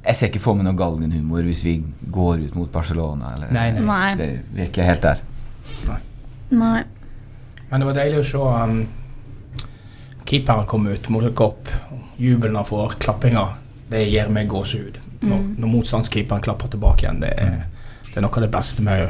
[0.04, 1.78] Jeg ser ikke for meg noe galgenhumor hvis vi
[2.12, 3.34] går ut mot Barcelona.
[3.38, 3.84] Eller, Nei, nei.
[3.88, 4.14] Nei.
[4.20, 5.22] Det, vi er ikke helt der.
[6.50, 6.80] Nei.
[7.70, 8.80] Men det var deilig å se um,
[10.26, 11.70] keeperen komme ut, Model Kopp.
[12.18, 13.44] Jubelen han får, klappinga.
[13.92, 14.98] Det gir meg gåsehud.
[15.22, 15.56] Når, Mm.
[15.60, 17.66] når motstandskeeperen klapper tilbake igjen, det er,
[18.08, 19.10] det er noe av det beste med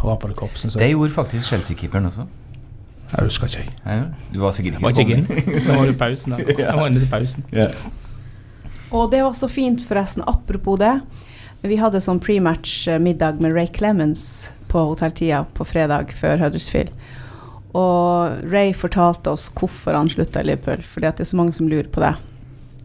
[0.00, 0.78] å være på det korpset.
[0.78, 2.26] Det gjorde faktisk Chelsea-keeperen også.
[3.14, 3.58] Jeg husker ikke.
[3.58, 3.74] jeg.
[3.84, 5.66] Ja, Du var sikkert ikke kommet.
[5.66, 6.38] Nå var det pausen Da.
[6.38, 7.44] Jeg var inne til pausen.
[7.52, 7.68] Ja.
[8.90, 10.22] Og det var så fint, forresten.
[10.26, 11.00] Apropos det.
[11.62, 16.90] Vi hadde sånn prematch-middag med Ray Clemens på hotelltida på fredag før Huddersfield.
[17.74, 21.52] Og Ray fortalte oss hvorfor han slutta i Liverpool, fordi at det er så mange
[21.56, 22.12] som lurer på det.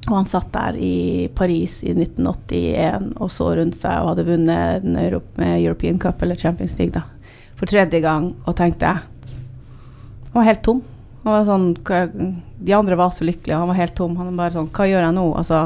[0.07, 4.85] Og han satt der i Paris i 1981 og så rundt seg og hadde vunnet
[4.87, 7.03] med European Cup eller Champions League da,
[7.59, 10.81] for tredje gang og tenkte Han var helt tom.
[11.25, 14.15] Var sånn, de andre var så lykkelige, han var helt tom.
[14.17, 15.25] Han var bare sånn Hva gjør jeg nå?
[15.35, 15.61] Altså,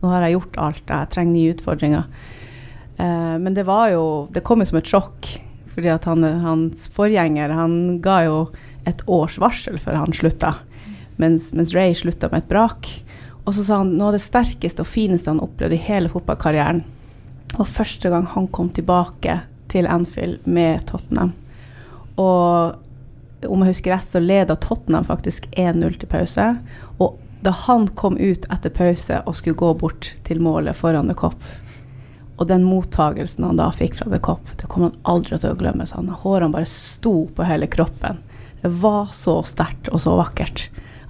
[0.00, 2.06] nå har jeg gjort alt, jeg trenger nye utfordringer.
[2.96, 5.28] Eh, men det var jo Det kom jo som et sjokk.
[5.76, 8.36] Fordi at han, hans forgjenger han ga jo
[8.88, 10.54] et års varsel før han slutta.
[11.20, 12.88] Mens, mens Ray slutta med et brak.
[13.46, 16.82] Og så sa han noe av det sterkeste og fineste han opplevde i hele fotballkarrieren.
[17.56, 21.32] Og første gang han kom tilbake til Anfield med Tottenham.
[22.18, 26.48] Og om jeg husker rett, så leda Tottenham faktisk 1-0 til pause.
[26.98, 31.14] Og da han kom ut etter pause og skulle gå bort til målet foran The
[31.18, 31.38] Cop,
[32.36, 35.58] og den mottagelsen han da fikk fra The Cop, det kommer han aldri til å
[35.60, 35.86] glemme.
[35.88, 38.18] Så han, hårene bare sto på hele kroppen.
[38.60, 40.66] Det var så sterkt og så vakkert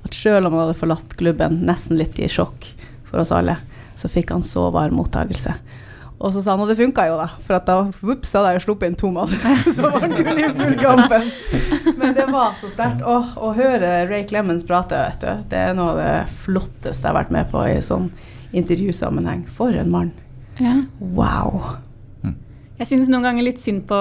[0.07, 2.69] at selv om han hadde forlatt klubben nesten litt i sjokk
[3.09, 3.59] for oss alle,
[3.97, 5.55] så fikk han så varm mottagelse.
[6.16, 8.61] Og så sa han, og det funka jo, da, for at da whoops, hadde jeg
[8.61, 9.33] jo sluppet inn to mål.
[9.75, 11.27] så var vant i full kampen.
[11.99, 13.03] Men det var så sterkt.
[13.05, 17.11] Åh, Å høre Ray Clemens prate, vet du, det er noe av det flotteste jeg
[17.11, 18.09] har vært med på i sånn
[18.57, 19.45] intervjusammenheng.
[19.59, 20.14] For en mann.
[20.57, 20.79] Ja.
[21.01, 21.77] Wow.
[22.77, 23.97] Jeg synes noen ganger litt synd på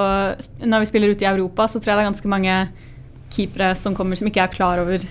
[0.64, 2.56] Når vi spiller ute i Europa, så tror jeg det er ganske mange
[3.36, 5.04] keepere som kommer som ikke er klar over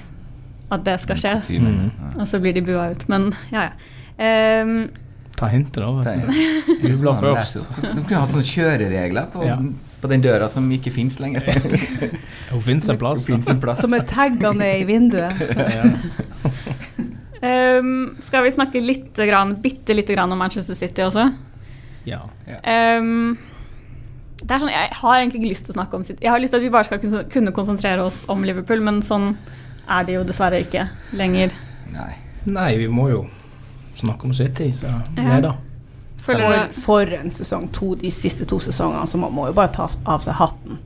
[0.72, 1.32] at det skal skje.
[1.60, 1.90] Mm.
[2.20, 3.08] Og så blir de bua ut.
[3.08, 4.62] Men ja, ja.
[4.62, 4.76] Um,
[5.34, 5.90] Ta hintet, da.
[6.06, 6.88] Det vet du.
[6.92, 7.56] Jubla først.
[7.82, 9.56] De kunne hatt sånne kjøreregler på, Ja.
[10.00, 11.42] på den døra som ikke fins lenger.
[12.52, 13.26] Hun finnes en plass.
[13.26, 13.80] Finnes en plass.
[13.82, 15.40] Som er taggende i vinduet.
[17.44, 17.48] Ja.
[17.50, 21.26] ehm, skal vi snakke litt, grann, bitte lite grann om Manchester City også?
[22.08, 22.20] ja.
[23.00, 23.36] Um,
[24.44, 26.20] det er sånn, Jeg har egentlig ikke lyst til å snakke om City.
[26.24, 29.34] Jeg har lyst til at vi bare skal kunne konsentrere oss om Liverpool, men sånn
[29.88, 30.86] er det jo dessverre ikke
[31.18, 31.52] lenger.
[31.92, 32.12] Nei.
[32.44, 33.22] Nei, vi må jo
[33.96, 35.54] snakke om City, så nei da.
[36.24, 37.68] Føler For, for en sesong.
[37.76, 40.78] To, de siste to sesongene, så man må jo bare ta av seg hatten.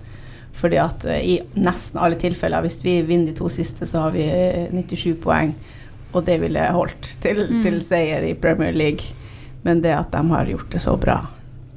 [0.58, 4.14] Fordi at eh, i nesten alle tilfeller, hvis vi vinner de to siste, så har
[4.16, 5.52] vi eh, 97 poeng.
[6.12, 7.62] Og det ville holdt til, Mm.
[7.62, 9.14] til seier i Premier League.
[9.62, 11.20] Men det at de har gjort det så bra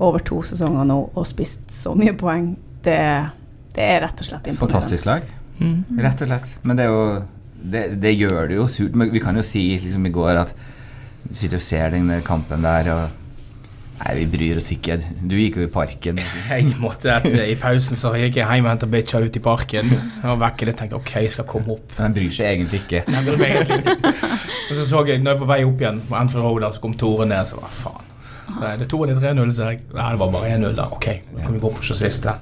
[0.01, 2.55] over to sesonger nå og spist så mye poeng,
[2.85, 2.97] det,
[3.75, 4.73] det er rett og slett imponerende.
[4.73, 5.21] Fantastisk lag.
[5.61, 6.01] Mm.
[6.01, 6.53] Rett og slett.
[6.65, 7.05] Men det er jo
[7.61, 8.95] Det, det gjør det jo surt.
[8.97, 10.53] Men vi kan jo si liksom i går at
[11.21, 13.09] du sitter og ser den der kampen der og
[14.01, 14.95] Nei, vi bryr oss ikke.
[15.29, 16.17] Du gikk jo i parken.
[16.49, 19.91] Jeg måtte etter, I pausen så gikk jeg hjem og henta bikkja ut i parken.
[20.23, 21.93] Og var det tenkte ok, jeg skal komme opp.
[21.99, 23.03] Men den bryr seg egentlig ikke.
[23.13, 24.31] Nei, det egentlig ikke.
[24.71, 26.81] Og så så jeg når jeg var på vei opp igjen på Anfield Road, så
[26.81, 27.45] kom Tore ned.
[27.51, 28.09] Så var faen.
[28.49, 29.83] Så er det 2-3-0, så jeg.
[29.93, 30.89] Nei, det var bare 1-0 da.
[30.97, 32.39] Ok, da kan vi gå på siste.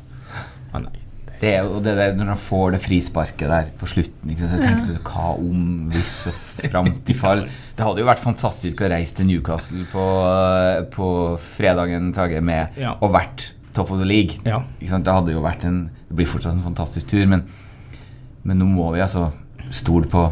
[0.71, 1.08] Men nei.
[1.39, 4.31] Det er jo det der når han får det frisparket der på slutten.
[4.33, 4.51] Ikke sant?
[4.51, 5.61] Så jeg tenkte hva om
[5.93, 6.39] hvis og
[6.73, 7.45] fram til fall?
[7.77, 10.03] Det hadde jo vært fantastisk å reise til Newcastle på,
[10.91, 11.07] på
[11.55, 12.97] fredagen Tage, med Ja.
[12.99, 14.41] og vært top of the league.
[14.43, 14.59] Ja.
[14.81, 15.05] Ikke sant?
[15.07, 17.43] Det hadde jo vært en Det blir fortsatt en fantastisk tur, men,
[18.43, 19.29] men nå må vi altså
[19.71, 20.25] stole på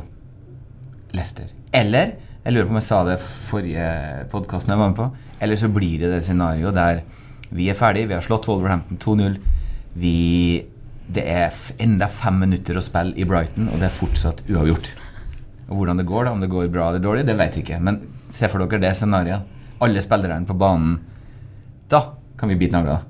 [1.15, 1.51] Lester.
[1.73, 3.87] Eller Jeg lurer på om jeg sa det forrige
[4.31, 5.07] podkasten jeg var med på.
[5.43, 7.01] Eller så blir det det scenarioet der
[7.51, 9.35] vi er ferdig, vi har slått Wolverhampton 2-0.
[9.99, 10.13] Vi
[11.07, 14.91] Det er enda fem minutter å spille i Brighton, og det er fortsatt uavgjort.
[15.67, 17.79] Og Hvordan det går, da, om det går bra eller dårlig, det vet jeg ikke.
[17.83, 18.01] Men
[18.33, 19.55] se for dere det scenarioet.
[19.83, 20.97] Alle spillerne på banen.
[21.91, 22.01] Da
[22.39, 23.05] kan vi bite nagler.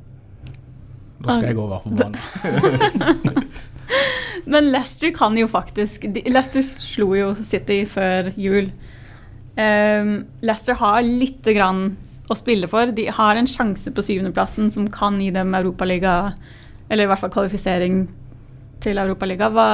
[1.18, 3.48] Da skal jeg gå over på banen.
[4.52, 8.70] Men Leicester kan jo faktisk Leicester slo jo City før jul.
[9.58, 10.12] Um,
[10.46, 11.98] Leicester har lite grann
[12.32, 12.92] å spille for.
[12.96, 16.34] De har en sjanse på syvendeplassen som kan gi dem Europaliga,
[16.90, 18.06] eller i hvert fall kvalifisering
[18.84, 19.50] til Europaliga.
[19.52, 19.68] Hva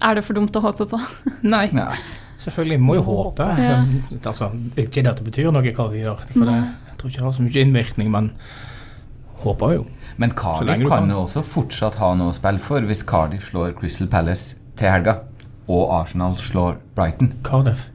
[0.00, 0.98] Er det for dumt å håpe på?
[1.42, 1.96] Nei, Nei.
[2.40, 2.78] selvfølgelig.
[2.78, 3.46] Vi må jo håpe.
[3.60, 3.80] Ja.
[4.22, 6.22] Altså, ikke det at det betyr noe hva vi gjør.
[6.30, 6.58] For det,
[6.90, 8.30] jeg tror ikke det har så mye innvirkning, men
[9.42, 9.86] håper jo.
[10.20, 11.10] Men Cardiff kan kan.
[11.10, 15.18] jo også fortsatt ha noe å spille for hvis Cardiff slår Crystal Palace til helga,
[15.70, 17.34] og Arsenal slår Brighton.
[17.46, 17.88] Cardiff.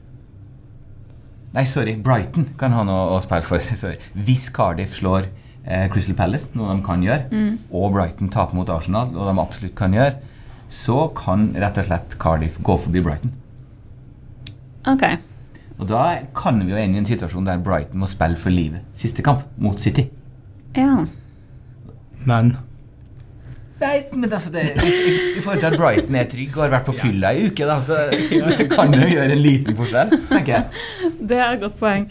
[1.56, 3.63] Nei, sorry, Brighton kan ha noe å spille for.
[3.84, 3.98] sorry.
[4.28, 5.30] Hvis Cardiff slår
[5.65, 7.30] eh, Crystal Palace, noe de kan gjøre,
[7.71, 10.15] og Brighton taper mot Arsenal, noe de absolutt kan gjøre,
[10.69, 13.34] så kan rett og slett Cardiff gå forbi Brighton.
[14.89, 15.04] OK.
[15.80, 16.04] Og da
[16.36, 19.43] kan vi jo ende i en situasjon der Brighton må spille for livet siste kamp
[19.60, 20.08] mot City.
[20.75, 21.04] Ja.
[22.25, 22.56] Men
[23.75, 24.91] Nei, men altså det, i,
[25.38, 27.75] I forhold til at Brighton er trygg og har vært på fylla i uke, da,
[27.84, 28.06] så
[28.71, 30.86] kan det jo gjøre en liten forskjell, tenker jeg.
[31.30, 32.08] Det er et godt poeng.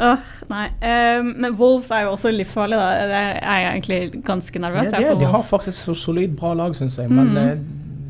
[0.00, 0.16] Åh,
[0.50, 0.66] nei.
[0.82, 3.06] Um, men Wolves er jo også livsfarlig, da.
[3.06, 6.54] Det er jeg egentlig ganske nervøs Ja, det, for de har faktisk så solid bra
[6.54, 7.10] lag, syns jeg.
[7.10, 7.36] Men Mm.
[7.36, 7.58] eh,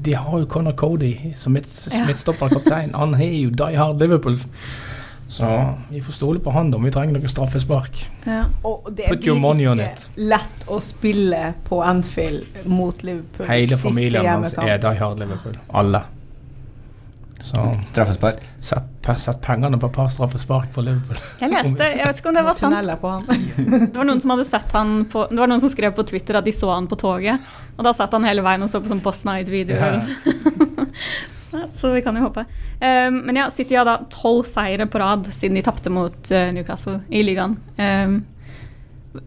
[0.05, 2.91] de har jo Conor Cody som midtstopperkaptein.
[2.91, 2.99] Ja.
[2.99, 4.37] Han er jo die hard Liverpool.
[5.29, 5.45] Så
[5.91, 7.97] vi får stole på han om vi trenger noe straffespark.
[8.27, 8.45] Ja.
[8.65, 10.09] Og det Put your money on it.
[10.17, 13.47] lett å spille på Anfield mot Liverpool.
[13.49, 15.57] Hele familien hans er die hard Liverpool.
[15.75, 16.03] Alle.
[17.45, 18.39] Så Straffespark.
[18.61, 21.19] sett, sett pengene på et par straffespark for Liverpool.
[21.43, 23.27] Jeg leste, jeg vet ikke om det var sant, Tunneler på han.
[23.93, 26.39] det var noen som hadde sett han på Det var noen som skrev på Twitter
[26.41, 27.53] at de så han på toget.
[27.77, 30.01] Og da satt han hele veien og så på sånn Post Night-videoer.
[31.55, 32.43] Ja, Så vi kan jo håpe.
[32.81, 36.49] Um, men ja, City har da tolv seire på rad siden de tapte mot uh,
[36.51, 37.55] Newcastle i ligaen.
[37.79, 38.17] Um,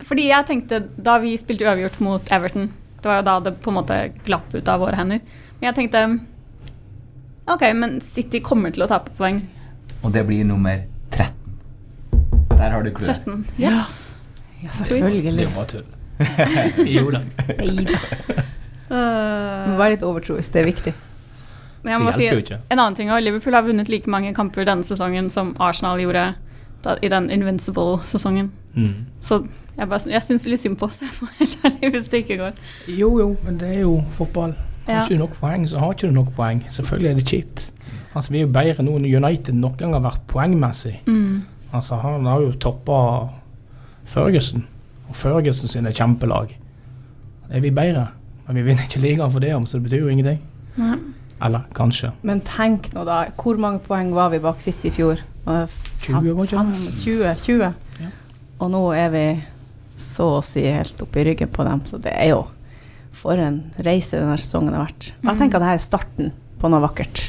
[0.03, 2.65] fordi jeg tenkte, da vi spilte uavgjort mot Everton
[2.97, 5.21] Det var jo da det på en måte glapp ut av våre hender.
[5.61, 6.03] Men jeg tenkte
[7.47, 9.41] OK, men City kommer til å tape poeng.
[10.03, 10.81] Og det blir nummer
[11.11, 11.31] 13.
[12.57, 13.21] Der har du clouet.
[13.23, 13.45] 13.
[13.57, 14.13] Yes.
[14.61, 15.39] Ja, Det selvfølgelig.
[15.41, 15.85] er var bare tull.
[16.97, 17.21] jo da.
[18.87, 20.93] Uh, Må være litt overtroisk, det er viktig.
[21.83, 25.29] Men jeg må si en annen ting Liverpool har vunnet like mange kamper denne sesongen
[25.31, 26.33] som Arsenal gjorde
[26.83, 28.49] da, i den Invincible-sesongen.
[28.75, 29.05] Mm.
[29.23, 29.45] Så
[29.77, 30.99] jeg, bare, jeg syns litt synd på oss,
[31.39, 32.59] helt ærlig, hvis det ikke går.
[32.91, 34.57] Jo, jo, men det er jo fotball.
[34.87, 36.63] Har ikke du nok poeng, så har ikke du nok poeng.
[36.71, 37.71] Selvfølgelig er det kjipt.
[38.15, 41.01] Altså, Vi er jo bedre nå enn United noen gang har vært poengmessig.
[41.07, 41.43] Mm.
[41.73, 43.29] Altså, Han har jo toppa
[44.07, 44.65] Ferguson,
[45.09, 46.55] og Ferguson sine kjempelag.
[47.49, 48.07] Er vi bedre?
[48.47, 50.39] Men vi vinner ikke ligaen for det, så det betyr jo ingenting.
[50.77, 50.97] Nei.
[51.43, 52.11] Eller kanskje.
[52.25, 53.25] Men tenk nå, da.
[53.37, 55.19] Hvor mange poeng var vi bak City i fjor?
[55.45, 56.93] 20, var ikke det?
[57.03, 57.35] 20?
[57.43, 57.73] 20.
[58.01, 58.09] Ja.
[58.59, 59.25] Og nå er vi
[59.97, 62.45] så å si helt oppe i ryggen på dem, så det er jo
[63.27, 65.09] For en reise denne sesongen har vært.
[65.19, 66.29] Og jeg tenker at dette er starten
[66.61, 67.25] på noe vakkert.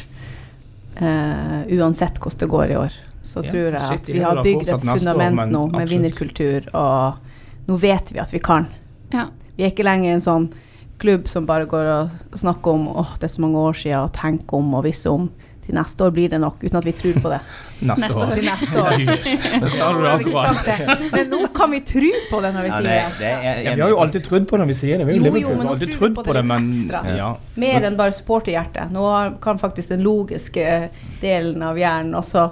[0.99, 2.95] Uh, uansett hvordan det går i år,
[3.27, 5.91] så Ja, tror jeg at vi har bygd et fundament år, nå med absolutt.
[5.93, 8.71] vinnerkultur, og nå vet vi at vi kan.
[9.13, 9.29] Ja.
[9.59, 10.49] Vi er ikke lenger en sånn
[11.03, 14.15] klubb som bare går og snakker om åh, det er så mange år siden, og
[14.15, 15.29] tenker om og visse om.
[15.69, 17.39] Til neste år blir det nok, uten at vi tror på det.
[17.89, 18.31] Neste, år.
[18.35, 18.95] Til neste år.
[19.63, 20.71] Det sa du akkurat.
[21.13, 23.29] Men nå kan vi tro på det når vi Ja, sier det, det.
[23.29, 25.07] er, jeg, Ja, vi har jo alltid trodd på det når vi sier det.
[25.11, 27.03] Vi jo Jo, men Vi har nå alltid tror vi trodd på det men ekstra.
[27.19, 27.29] ja.
[27.67, 28.91] Mer enn bare supporterhjertet.
[28.97, 29.05] Nå
[29.45, 30.65] kan faktisk den logiske
[31.21, 32.47] delen av hjernen også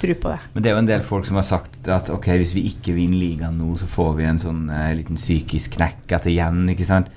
[0.00, 0.38] tro på det.
[0.54, 2.94] Men det er jo en del folk som har sagt at ok, hvis vi ikke
[2.96, 6.86] vinner ligaen nå, så får vi en sånn eh, liten psykisk knekk etter igjen, ikke
[6.88, 7.10] sant?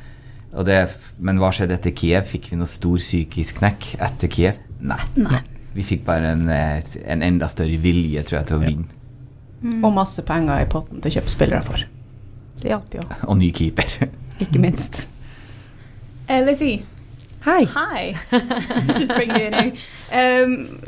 [0.54, 0.82] Og det,
[1.18, 2.28] men hva skjedde etter Kiev?
[2.30, 4.60] Fikk vi noe stor psykisk knekk etter Kiev?
[4.84, 5.00] Nei.
[5.16, 5.40] Nei.
[5.74, 8.68] Vi fikk bare en, eh, en enda større vilje, tror jeg, til å Ja.
[8.70, 8.86] vinne.
[9.64, 9.84] Mm.
[9.88, 11.78] Og masse penger i potten til å kjøpe spillere for.
[12.62, 14.08] Det hjalp jo, Og ny keeper.
[14.44, 15.08] ikke minst.
[16.30, 16.84] Eh, Lizzie,
[17.46, 17.64] Hi.
[17.66, 18.14] hi.
[18.98, 19.74] Just bring you in here.
[20.12, 20.80] Um,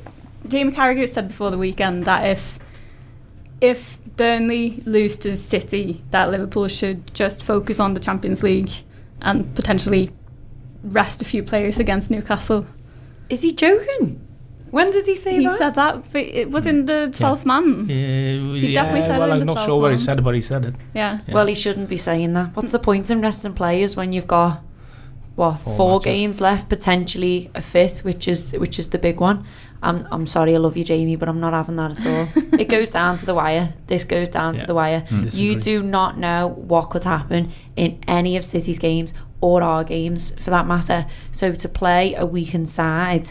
[0.48, 2.60] Jamie Carragher said before the weekend that if
[3.62, 8.72] if Burnley lose to City, that Liverpool should just focus on the Champions League
[9.22, 10.12] and potentially
[10.84, 12.66] rest a few players against Newcastle.
[13.30, 14.22] Is he joking?
[14.72, 15.52] When did he say He that?
[15.54, 17.88] He said that, but it was in the 12th man.
[17.88, 20.22] He definitely said it well, in I'm the not 12 sure where he said it,
[20.22, 20.76] but he said it.
[20.94, 21.20] Yeah.
[21.28, 21.34] Yeah.
[21.34, 22.56] Well, he shouldn't be saying that.
[22.56, 24.62] What's the point in resting players when you've got
[25.36, 29.46] what Four four, games left, potentially a fifth, which is which is the big one.
[29.84, 32.44] I'm I'm sorry, I love you, Jamie, but I'm not having that at all.
[32.60, 33.74] it goes down to the wire.
[33.88, 34.62] This goes down Yeah.
[34.62, 35.02] to the wire.
[35.10, 39.14] Mm, you do not know what could happen in any of City's games
[39.46, 41.06] or our games, for that matter.
[41.32, 43.30] So to play a weakened side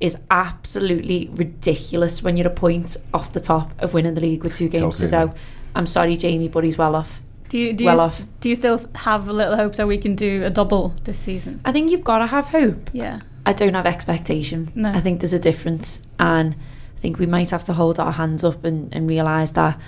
[0.00, 4.56] is absolutely ridiculous when you're a point off the top of winning the league with
[4.56, 5.40] two games Totally to go.
[5.74, 7.20] I'm sorry, Jamie, but he's well off.
[7.50, 8.26] Do you, do, well you, off.
[8.40, 11.60] do you still have a little hope that we can do a double this season?
[11.64, 12.88] I think you've got to have hope.
[12.94, 13.20] Yeah.
[13.44, 14.72] I don't have expectation.
[14.74, 14.90] No.
[14.90, 18.44] I think there's a difference, and I think we might have to hold our hands
[18.44, 19.78] up and, and realise that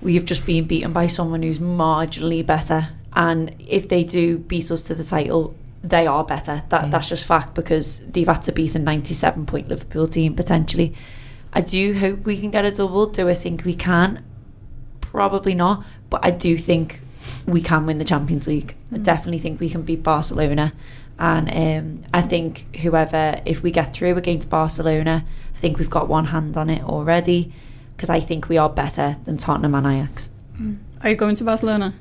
[0.00, 2.90] we've just been beaten by someone who's marginally better.
[3.14, 6.62] And if they do beat us to the title, they are better.
[6.68, 6.90] That mm.
[6.90, 10.94] that's just fact because they've had to beat a 97 point Liverpool team potentially.
[11.52, 13.06] I do hope we can get a double.
[13.06, 14.24] Do I think we can?
[15.00, 17.00] Probably not, but I do think
[17.46, 18.74] we can win the Champions League.
[18.90, 19.04] I mm.
[19.04, 20.72] definitely think we can beat Barcelona,
[21.18, 26.08] and um, I think whoever, if we get through against Barcelona, I think we've got
[26.08, 27.52] one hand on it already,
[27.96, 30.30] because I think we are better than Tottenham and Ajax.
[30.58, 30.78] Mm.
[31.02, 31.94] Are you going to Barcelona?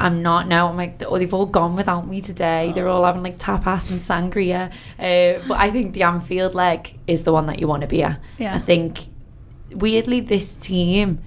[0.00, 0.68] I'm not now.
[0.68, 2.72] I'm like, oh, they've all gone without me today.
[2.74, 4.72] They're all having like tapas and sangria.
[4.98, 8.02] Uh, but I think the Anfield leg is the one that you want to be
[8.02, 8.20] at.
[8.38, 8.56] Yeah.
[8.56, 9.06] I think
[9.70, 11.20] weirdly this team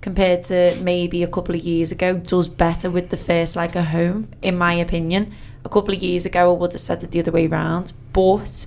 [0.00, 3.86] compared to maybe a couple of years ago does better with the first leg at
[3.86, 5.34] home, in my opinion.
[5.64, 7.92] A couple of years ago, I would have said it the other way round.
[8.12, 8.66] But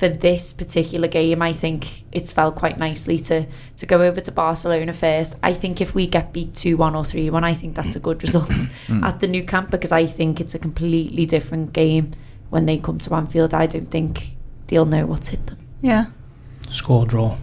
[0.00, 4.32] for this particular game, I think it's felt quite nicely to to go over to
[4.32, 5.36] Barcelona first.
[5.42, 8.00] I think if we get beat 2 1 or 3 1, I think that's a
[8.00, 9.02] good result mm.
[9.08, 12.12] at the new camp because I think it's a completely different game
[12.48, 13.52] when they come to Anfield.
[13.52, 14.36] I don't think
[14.68, 15.58] they'll know what's hit them.
[15.82, 16.06] Yeah.
[16.70, 17.36] Score draw.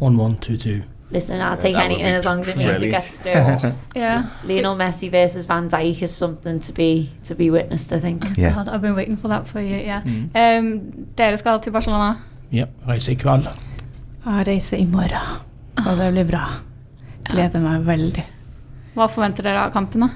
[0.00, 0.82] 1 1, 2 2.
[1.14, 3.72] Listen, I'll take any in as long as it means it gets through.
[3.94, 4.24] Yeah.
[4.44, 8.24] Lionel Messi versus Van Dijk is something to be to be witnessed, I think.
[8.36, 8.54] Yeah.
[8.54, 9.76] God, I've been waiting for that for you.
[9.76, 10.02] Yeah.
[10.34, 12.16] Um, dere skal til Barcelona.
[12.50, 13.46] Ja, reise i kveld.
[14.26, 15.38] Jeg reiser i morgen,
[15.86, 16.42] og det blir bra.
[17.30, 18.24] Gleder meg veldig.
[18.96, 20.00] Hva forventer dere av kampen?
[20.00, 20.08] da?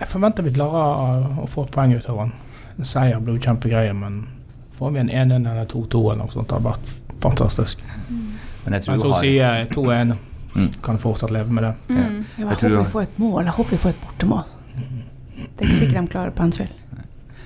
[0.00, 2.32] Jeg forventer vi klarer å få poeng ut av den.
[2.78, 4.24] En seier blir jo kjempegreie, men
[4.74, 7.84] får vi en 1-1 eller 2-2 eller noe sånt, det hadde vært fantastisk.
[8.64, 10.14] Men jeg tror Men så har sier jeg 2-1.
[10.54, 10.68] Mm.
[10.82, 11.74] Kan fortsatt leve med det.
[11.88, 13.44] Ja, Jeg jeg håper vi får et mål.
[13.44, 14.44] Jeg håper vi får et bortemål.
[15.34, 16.70] Det er ikke sikkert de klarer på Anfield.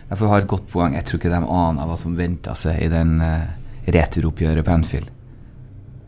[0.08, 0.94] Jeg får ha et godt poeng.
[0.94, 3.48] Jeg tror ikke de aner hva som venter seg i den uh,
[3.88, 5.10] returoppgjøret på Anfield.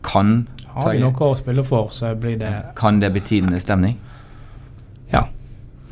[0.05, 3.99] Kan, Har vi noe å spille for, så blir det kan det bli tidenes stemning?
[5.11, 5.27] Ja.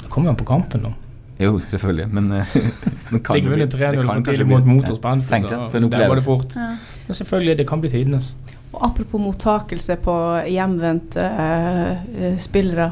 [0.01, 0.93] Det kommer jo på kampen, da.
[1.39, 2.55] Jo, selvfølgelig, men, eh,
[3.11, 4.95] men kan Ligger under det 3-0 for tidlig mot mot ja.
[4.95, 6.55] Det, så for en der var det fort.
[6.55, 6.71] Ja.
[7.07, 8.33] Ja, selvfølgelig, det kan bli tidenes.
[8.69, 10.15] Og apropos mottakelse på
[10.49, 12.91] hjemvendte eh, spillere.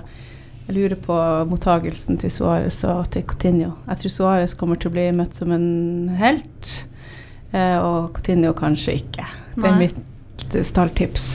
[0.67, 3.75] Jeg lurer på mottagelsen til Suárez og til Coutinho.
[3.87, 6.71] Jeg tror Suárez kommer til å bli møtt som en helt,
[7.53, 9.27] eh, og Coutinho kanskje ikke.
[9.55, 9.85] Det er Nei.
[9.85, 11.29] mitt eh, stalltips.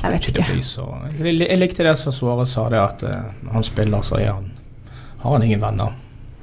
[0.00, 0.46] Jeg vet Ikke
[1.18, 4.32] Jeg jeg likte det som Suárez sa, det at eh, når han spiller, så er
[4.32, 4.50] han,
[5.20, 5.92] har han ingen venner.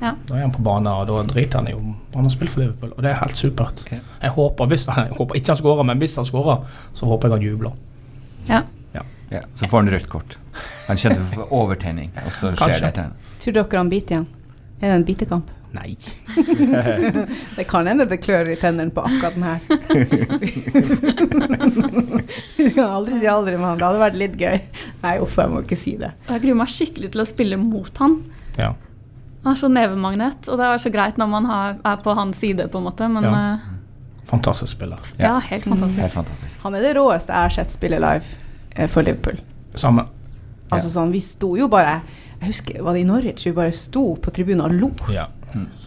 [0.03, 0.11] Ja.
[0.27, 2.59] Da er han på bane, og da driter han i om han har spilt for
[2.65, 2.91] Liverpool.
[2.97, 3.85] Og det er helt supert.
[3.89, 4.01] Ja.
[4.25, 6.57] Jeg håper, hvis jeg håper ikke han skårer, men hvis han skårer,
[6.93, 7.73] så håper jeg han jubler.
[8.51, 8.61] Ja.
[9.33, 10.35] Ja, så får han rødt kort.
[10.85, 12.83] Han kjente for overtenning, og så skjer Kanskje.
[12.83, 13.13] det et tegn.
[13.41, 14.27] Tror dere han biter igjen?
[14.77, 15.47] Er det en bitekamp?
[15.73, 15.95] Nei.
[17.57, 19.57] Det kan hende det klør i tennene på akkurat den her.
[22.59, 23.77] Vi kan aldri si aldri, med han.
[23.81, 24.59] det hadde vært litt gøy.
[25.01, 26.11] Nei, uff, jeg må ikke si det.
[26.29, 28.13] Jeg gruer meg skikkelig til å spille mot han.
[28.59, 28.69] Ja.
[29.43, 32.37] Han er så nevemagnet, og det er så greit når man har, er på hans
[32.39, 33.09] side, på en måte.
[33.11, 33.31] Men Ja.
[33.31, 33.57] ja,
[34.25, 34.97] Fantastisk spiller.
[35.19, 35.99] ja helt fantastisk.
[35.99, 36.59] Helt fantastisk.
[36.63, 38.23] Han er det råeste jeg har sett spille live
[38.75, 39.37] eh, for Liverpool.
[39.75, 40.05] Samme.
[40.71, 42.01] Altså sånn, Vi sto jo bare
[42.41, 43.45] Jeg husker, var det i Norwich?
[43.45, 44.89] Vi bare sto på tribunen og lo.
[45.13, 45.27] Ja.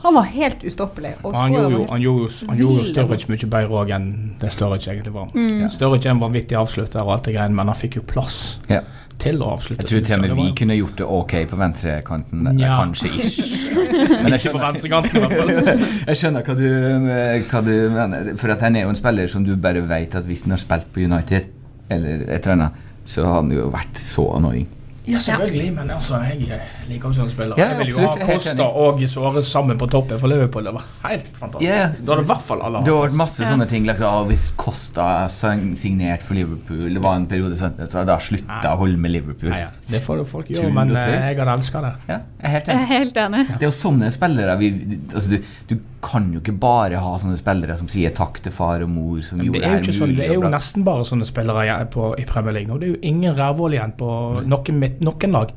[0.02, 1.14] Han var helt ustoppelig.
[1.24, 4.52] Han gjorde jo, han gjorde, jo- han gjorde jo Sturridge mye bedre òg enn det
[4.52, 5.28] Sturridge egentlig var.
[5.34, 5.60] Mm.
[5.62, 5.68] Ja.
[5.68, 8.80] Sturridge er en vanvittig avslutter, og alt det greiene, men han fikk jo plass Ja.
[9.18, 9.82] til å avslutte.
[9.82, 12.46] Jeg tror til og med vi var- kunne gjort det ok på venstrekanten.
[12.46, 12.76] Eller Ja.
[12.84, 13.42] Kanskje ikke.
[14.22, 15.78] Men jeg Ikke på skjønner, venstrekanten, i hvert fall.
[16.08, 18.36] jeg skjønner hva, du, hva du mener.
[18.36, 20.58] For at han er jo en spiller som du bare vet at hvis han har
[20.62, 21.46] spilt på United,
[21.90, 22.72] eller et eller annet,
[23.06, 24.66] så har han jo vært så annoying.
[25.06, 27.60] Ja, selvfølgelig, men altså, jeg liker også sånne spillere.
[27.60, 30.66] Ja, jeg vil jo absolutt, ha Kosta Costa og Suárez sammen på toppen for Liverpool.
[30.66, 31.68] Det var helt fantastisk.
[31.70, 31.84] Ja.
[32.00, 33.50] Da hadde i hvert fall alle Det hatt vært masse Ja.
[33.52, 33.86] sånne ting.
[33.86, 38.74] Like, ah, hvis Costa signert for Liverpool Det var en periode sånn så da slutta
[38.74, 39.50] å holde med Liverpool.
[39.50, 39.70] Nei, ja.
[39.88, 41.92] Det får jo folk gjøre, men eh, jeg hadde elska det.
[42.08, 43.46] Ja, jeg er er helt enig.
[43.48, 44.72] Det er jo sånne spillere vi,
[45.14, 45.38] altså, du,
[45.70, 49.18] du kan jo ikke bare ha sånne spillere som sier takk til far og mor,
[49.26, 51.06] som Men gjorde det det er jo her ikke sånn, det er jo nesten bare
[51.08, 52.78] sånne spillere igjen på, i Premier League nå.
[52.80, 54.10] Det er jo ingen rævhål igjen på
[54.46, 55.52] noen, midt- noen lag.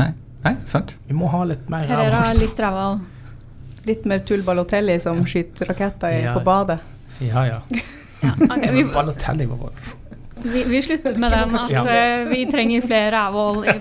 [0.00, 0.08] Nei,
[0.44, 0.96] nei, sant?
[1.06, 2.38] Vi må ha litt mer rævhål.
[2.42, 3.00] litt rævhål.
[3.88, 6.34] Litt mer Tull Balotelli som skyter raketter i, Ja.
[6.36, 6.78] på badet.
[7.24, 7.60] Ja, ja.
[8.20, 9.70] Ja, okay, vi, Balotelli var bra.
[10.42, 13.22] Vi, vi slutter med den at eh, vi trenger flere
[13.64, 13.74] i.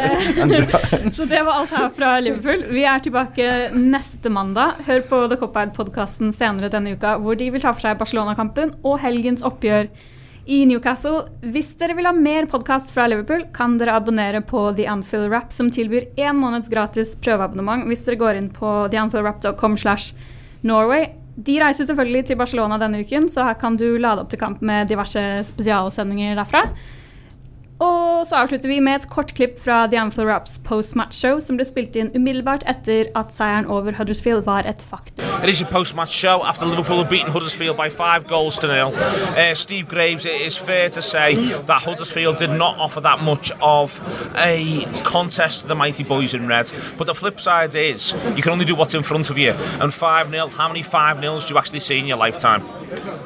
[0.00, 2.64] Eh, Så det var alt her fra Liverpool.
[2.74, 4.80] Vi er tilbake neste mandag.
[4.86, 9.00] Hør på The Cop-Out-podkasten senere denne uka, hvor de vil ta for seg Barcelona-kampen og
[9.04, 9.90] helgens oppgjør
[10.50, 11.26] i Newcastle.
[11.52, 15.52] Hvis dere vil ha mer podkast fra Liverpool, kan dere abonnere på The Anfield Rap,
[15.54, 20.14] som tilbyr én måneds gratis prøveabonnement hvis dere går inn på theanfieldrap.com slash
[20.66, 21.19] Norway.
[21.46, 24.64] De reiser selvfølgelig til Barcelona denne uken, så her kan du lade opp til kamp
[24.66, 26.66] med diverse spesialsendinger derfra.
[27.80, 31.96] Og så avslutter vi med et kort klipp fra Anfield Raps post-match-show, som ble spilt
[31.96, 35.24] inn umiddelbart etter at seieren over Huddersfield var et faktum.
[35.42, 38.92] It is your post-match show after Liverpool have beaten Huddersfield by five goals to nil.
[38.92, 41.34] Uh, Steve Graves, it is fair to say
[41.66, 43.98] that Huddersfield did not offer that much of
[44.36, 46.70] a contest to the mighty boys in red.
[46.98, 49.52] But the flip side is you can only do what's in front of you.
[49.80, 52.62] And 5-0, how many 5-0s do you actually see in your lifetime?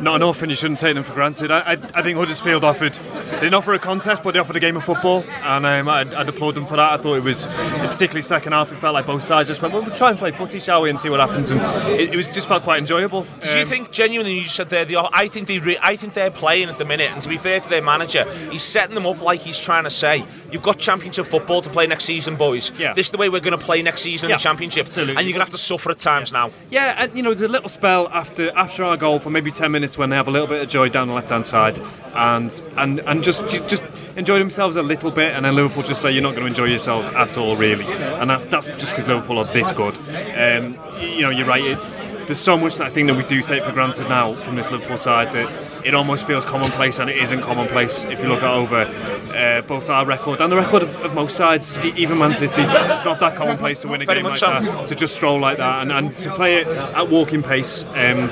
[0.00, 1.50] Not enough, and you shouldn't take them for granted.
[1.50, 4.60] I, I, I think Huddersfield offered, they didn't offer a contest, but they offered a
[4.60, 6.92] game of football, and um, I'd, I'd applaud them for that.
[6.92, 9.82] I thought it was, particularly second half, it felt like both sides just went, well,
[9.82, 11.50] we'll try and play footy, shall we, and see what happens.
[11.50, 11.60] And
[12.00, 13.26] it, it was just felt quite enjoyable.
[13.40, 14.34] Do you Um, think genuinely?
[14.38, 14.96] You said they're the.
[15.12, 15.58] I think they.
[15.58, 18.24] Re, I think they're playing at the minute, and to be fair to their manager,
[18.50, 21.86] he's setting them up like he's trying to say, "You've got Championship football to play
[21.86, 22.70] next season, boys.
[22.78, 22.92] Yeah.
[22.92, 25.16] This is the way we're going to play next season Yeah, in the Championship, absolutely.
[25.16, 27.42] and you're going to have to suffer at times now." Yeah, and you know, there's
[27.48, 30.30] a little spell after after our goal for maybe ten minutes when they have a
[30.30, 31.80] little bit of joy down the left hand side,
[32.14, 33.82] and and and just just
[34.16, 36.66] enjoy themselves a little bit, and then Liverpool just say you're not going to enjoy
[36.66, 39.98] yourselves at all, really, and that's that's just because Liverpool are this good.
[40.36, 41.64] Um, you know, you're right.
[41.64, 41.78] It,
[42.26, 44.70] there's so much that I think that we do take for granted now from this
[44.70, 48.50] Liverpool side that it almost feels commonplace, and it isn't commonplace if you look at
[48.50, 48.86] over
[49.34, 52.62] uh, both our record and the record of, of most sides, even Man City.
[52.62, 54.46] It's not that commonplace to win a Very game like so.
[54.46, 57.84] that, to just stroll like that, and, and to play it at walking pace.
[57.94, 58.30] Um,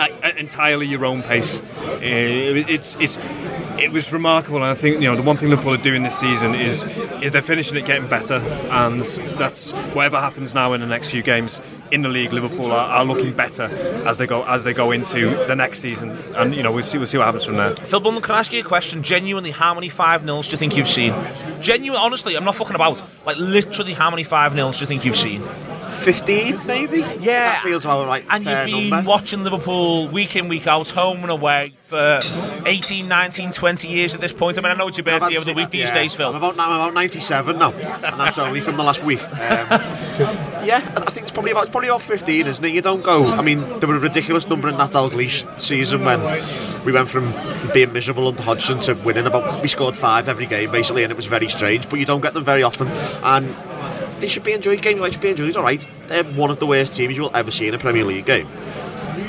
[0.00, 1.60] at, entirely your own pace.
[1.60, 3.18] Uh, it- it's it's
[3.78, 6.18] it was remarkable, and I think you know the one thing Liverpool are doing this
[6.18, 6.84] season is
[7.22, 9.00] is they're finishing it getting better, and
[9.38, 11.60] that's whatever happens now in the next few games
[11.90, 12.32] in the league.
[12.32, 13.64] Liverpool are, are looking better
[14.06, 16.98] as they go as they go into the next season, and you know we'll see
[16.98, 17.74] we'll see what happens from there.
[17.76, 19.02] Phil Bundle, can I ask you a question?
[19.02, 21.14] Genuinely, how many 5 0s do you think you've seen?
[21.60, 23.02] Genuinely, honestly, I'm not fucking about.
[23.26, 25.42] Like, literally, how many 5 0s do you think you've seen?
[26.00, 27.00] 15 maybe?
[27.20, 27.52] Yeah.
[27.52, 28.24] That feels about right.
[28.28, 29.08] And you've been number.
[29.08, 32.20] watching Liverpool week in, week out, home and away for
[32.66, 34.58] 18, 19, 20 years at this point.
[34.58, 36.14] I mean, I know it's your birthday over the week see these that, days.
[36.14, 36.28] Phil.
[36.28, 39.22] I'm about, I'm about 97 now, and that's only from the last week.
[39.22, 39.80] Um,
[40.64, 42.72] yeah, I I think it's probably about it's probably about 15, isn't it?
[42.72, 43.24] You don't go.
[43.26, 46.20] I mean, there were a ridiculous number in that Dalglish season when
[46.84, 47.34] we went from
[47.74, 49.60] being miserable under Hodgson to winning about.
[49.60, 51.88] We scored five every game basically, and it was very strange.
[51.88, 53.52] But you don't get them very often, and
[54.20, 54.82] they should be enjoyed.
[54.82, 55.56] Games like should be enjoyed.
[55.56, 58.04] All right, they're one of the worst teams you will ever see in a Premier
[58.04, 58.48] League game.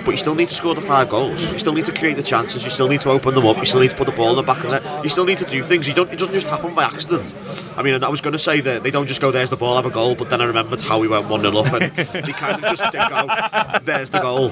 [0.04, 1.52] But you still need to score the five goals.
[1.52, 2.64] You still need to create the chances.
[2.64, 3.58] You still need to open them up.
[3.58, 5.04] You still need to put the ball in the back of net.
[5.04, 5.88] You still need to do things.
[5.88, 6.12] You don't.
[6.12, 7.34] It doesn't just happen by accident.
[7.78, 9.76] I mean, I was going to say that they don't just go, "There's the ball,
[9.76, 12.34] have a goal," but then I remembered how we went one 0 up, and they
[12.34, 14.50] kind of just go, "There's the goal.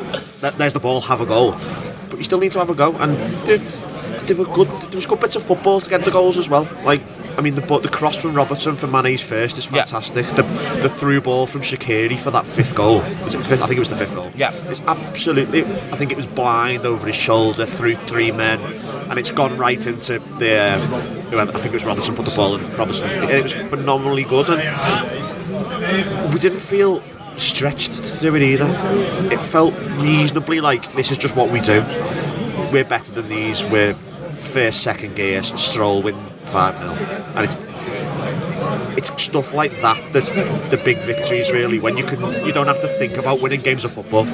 [0.58, 1.56] There's the ball, have a goal."
[2.10, 3.15] But you still need to have a go, and
[4.28, 4.67] they were good.
[4.67, 6.67] There was good bits of football to get the goals as well.
[6.84, 7.02] Like.
[7.39, 9.84] I mean, the the cross from Robertson for Mane's first is Yeah.
[9.86, 10.25] fantastic.
[10.36, 10.43] The
[10.82, 13.02] the through ball from Shakiri for that fifth goal.
[13.23, 13.62] Was it fifth?
[13.63, 14.30] I think it was the fifth goal.
[14.36, 14.52] Yeah.
[14.67, 15.63] It's absolutely.
[15.63, 18.60] I think it was blind over his shoulder through three men,
[19.10, 20.60] and it's gone right into the.
[20.75, 20.93] Um,
[21.34, 23.21] I think it was Robertson put the ball in Robertson's feet.
[23.23, 27.02] and It was phenomenally good, and we didn't feel
[27.38, 28.67] stretched to do it either.
[29.32, 31.86] It felt reasonably like this is just what we do.
[32.73, 33.63] We're better than these.
[33.63, 33.93] We're
[34.41, 36.17] first, second gear, stroll win
[36.49, 36.91] five 0
[37.35, 37.57] and it's
[38.97, 42.81] it's stuff like that that's the big victories really when you can you don't have
[42.81, 44.25] to think about winning games of football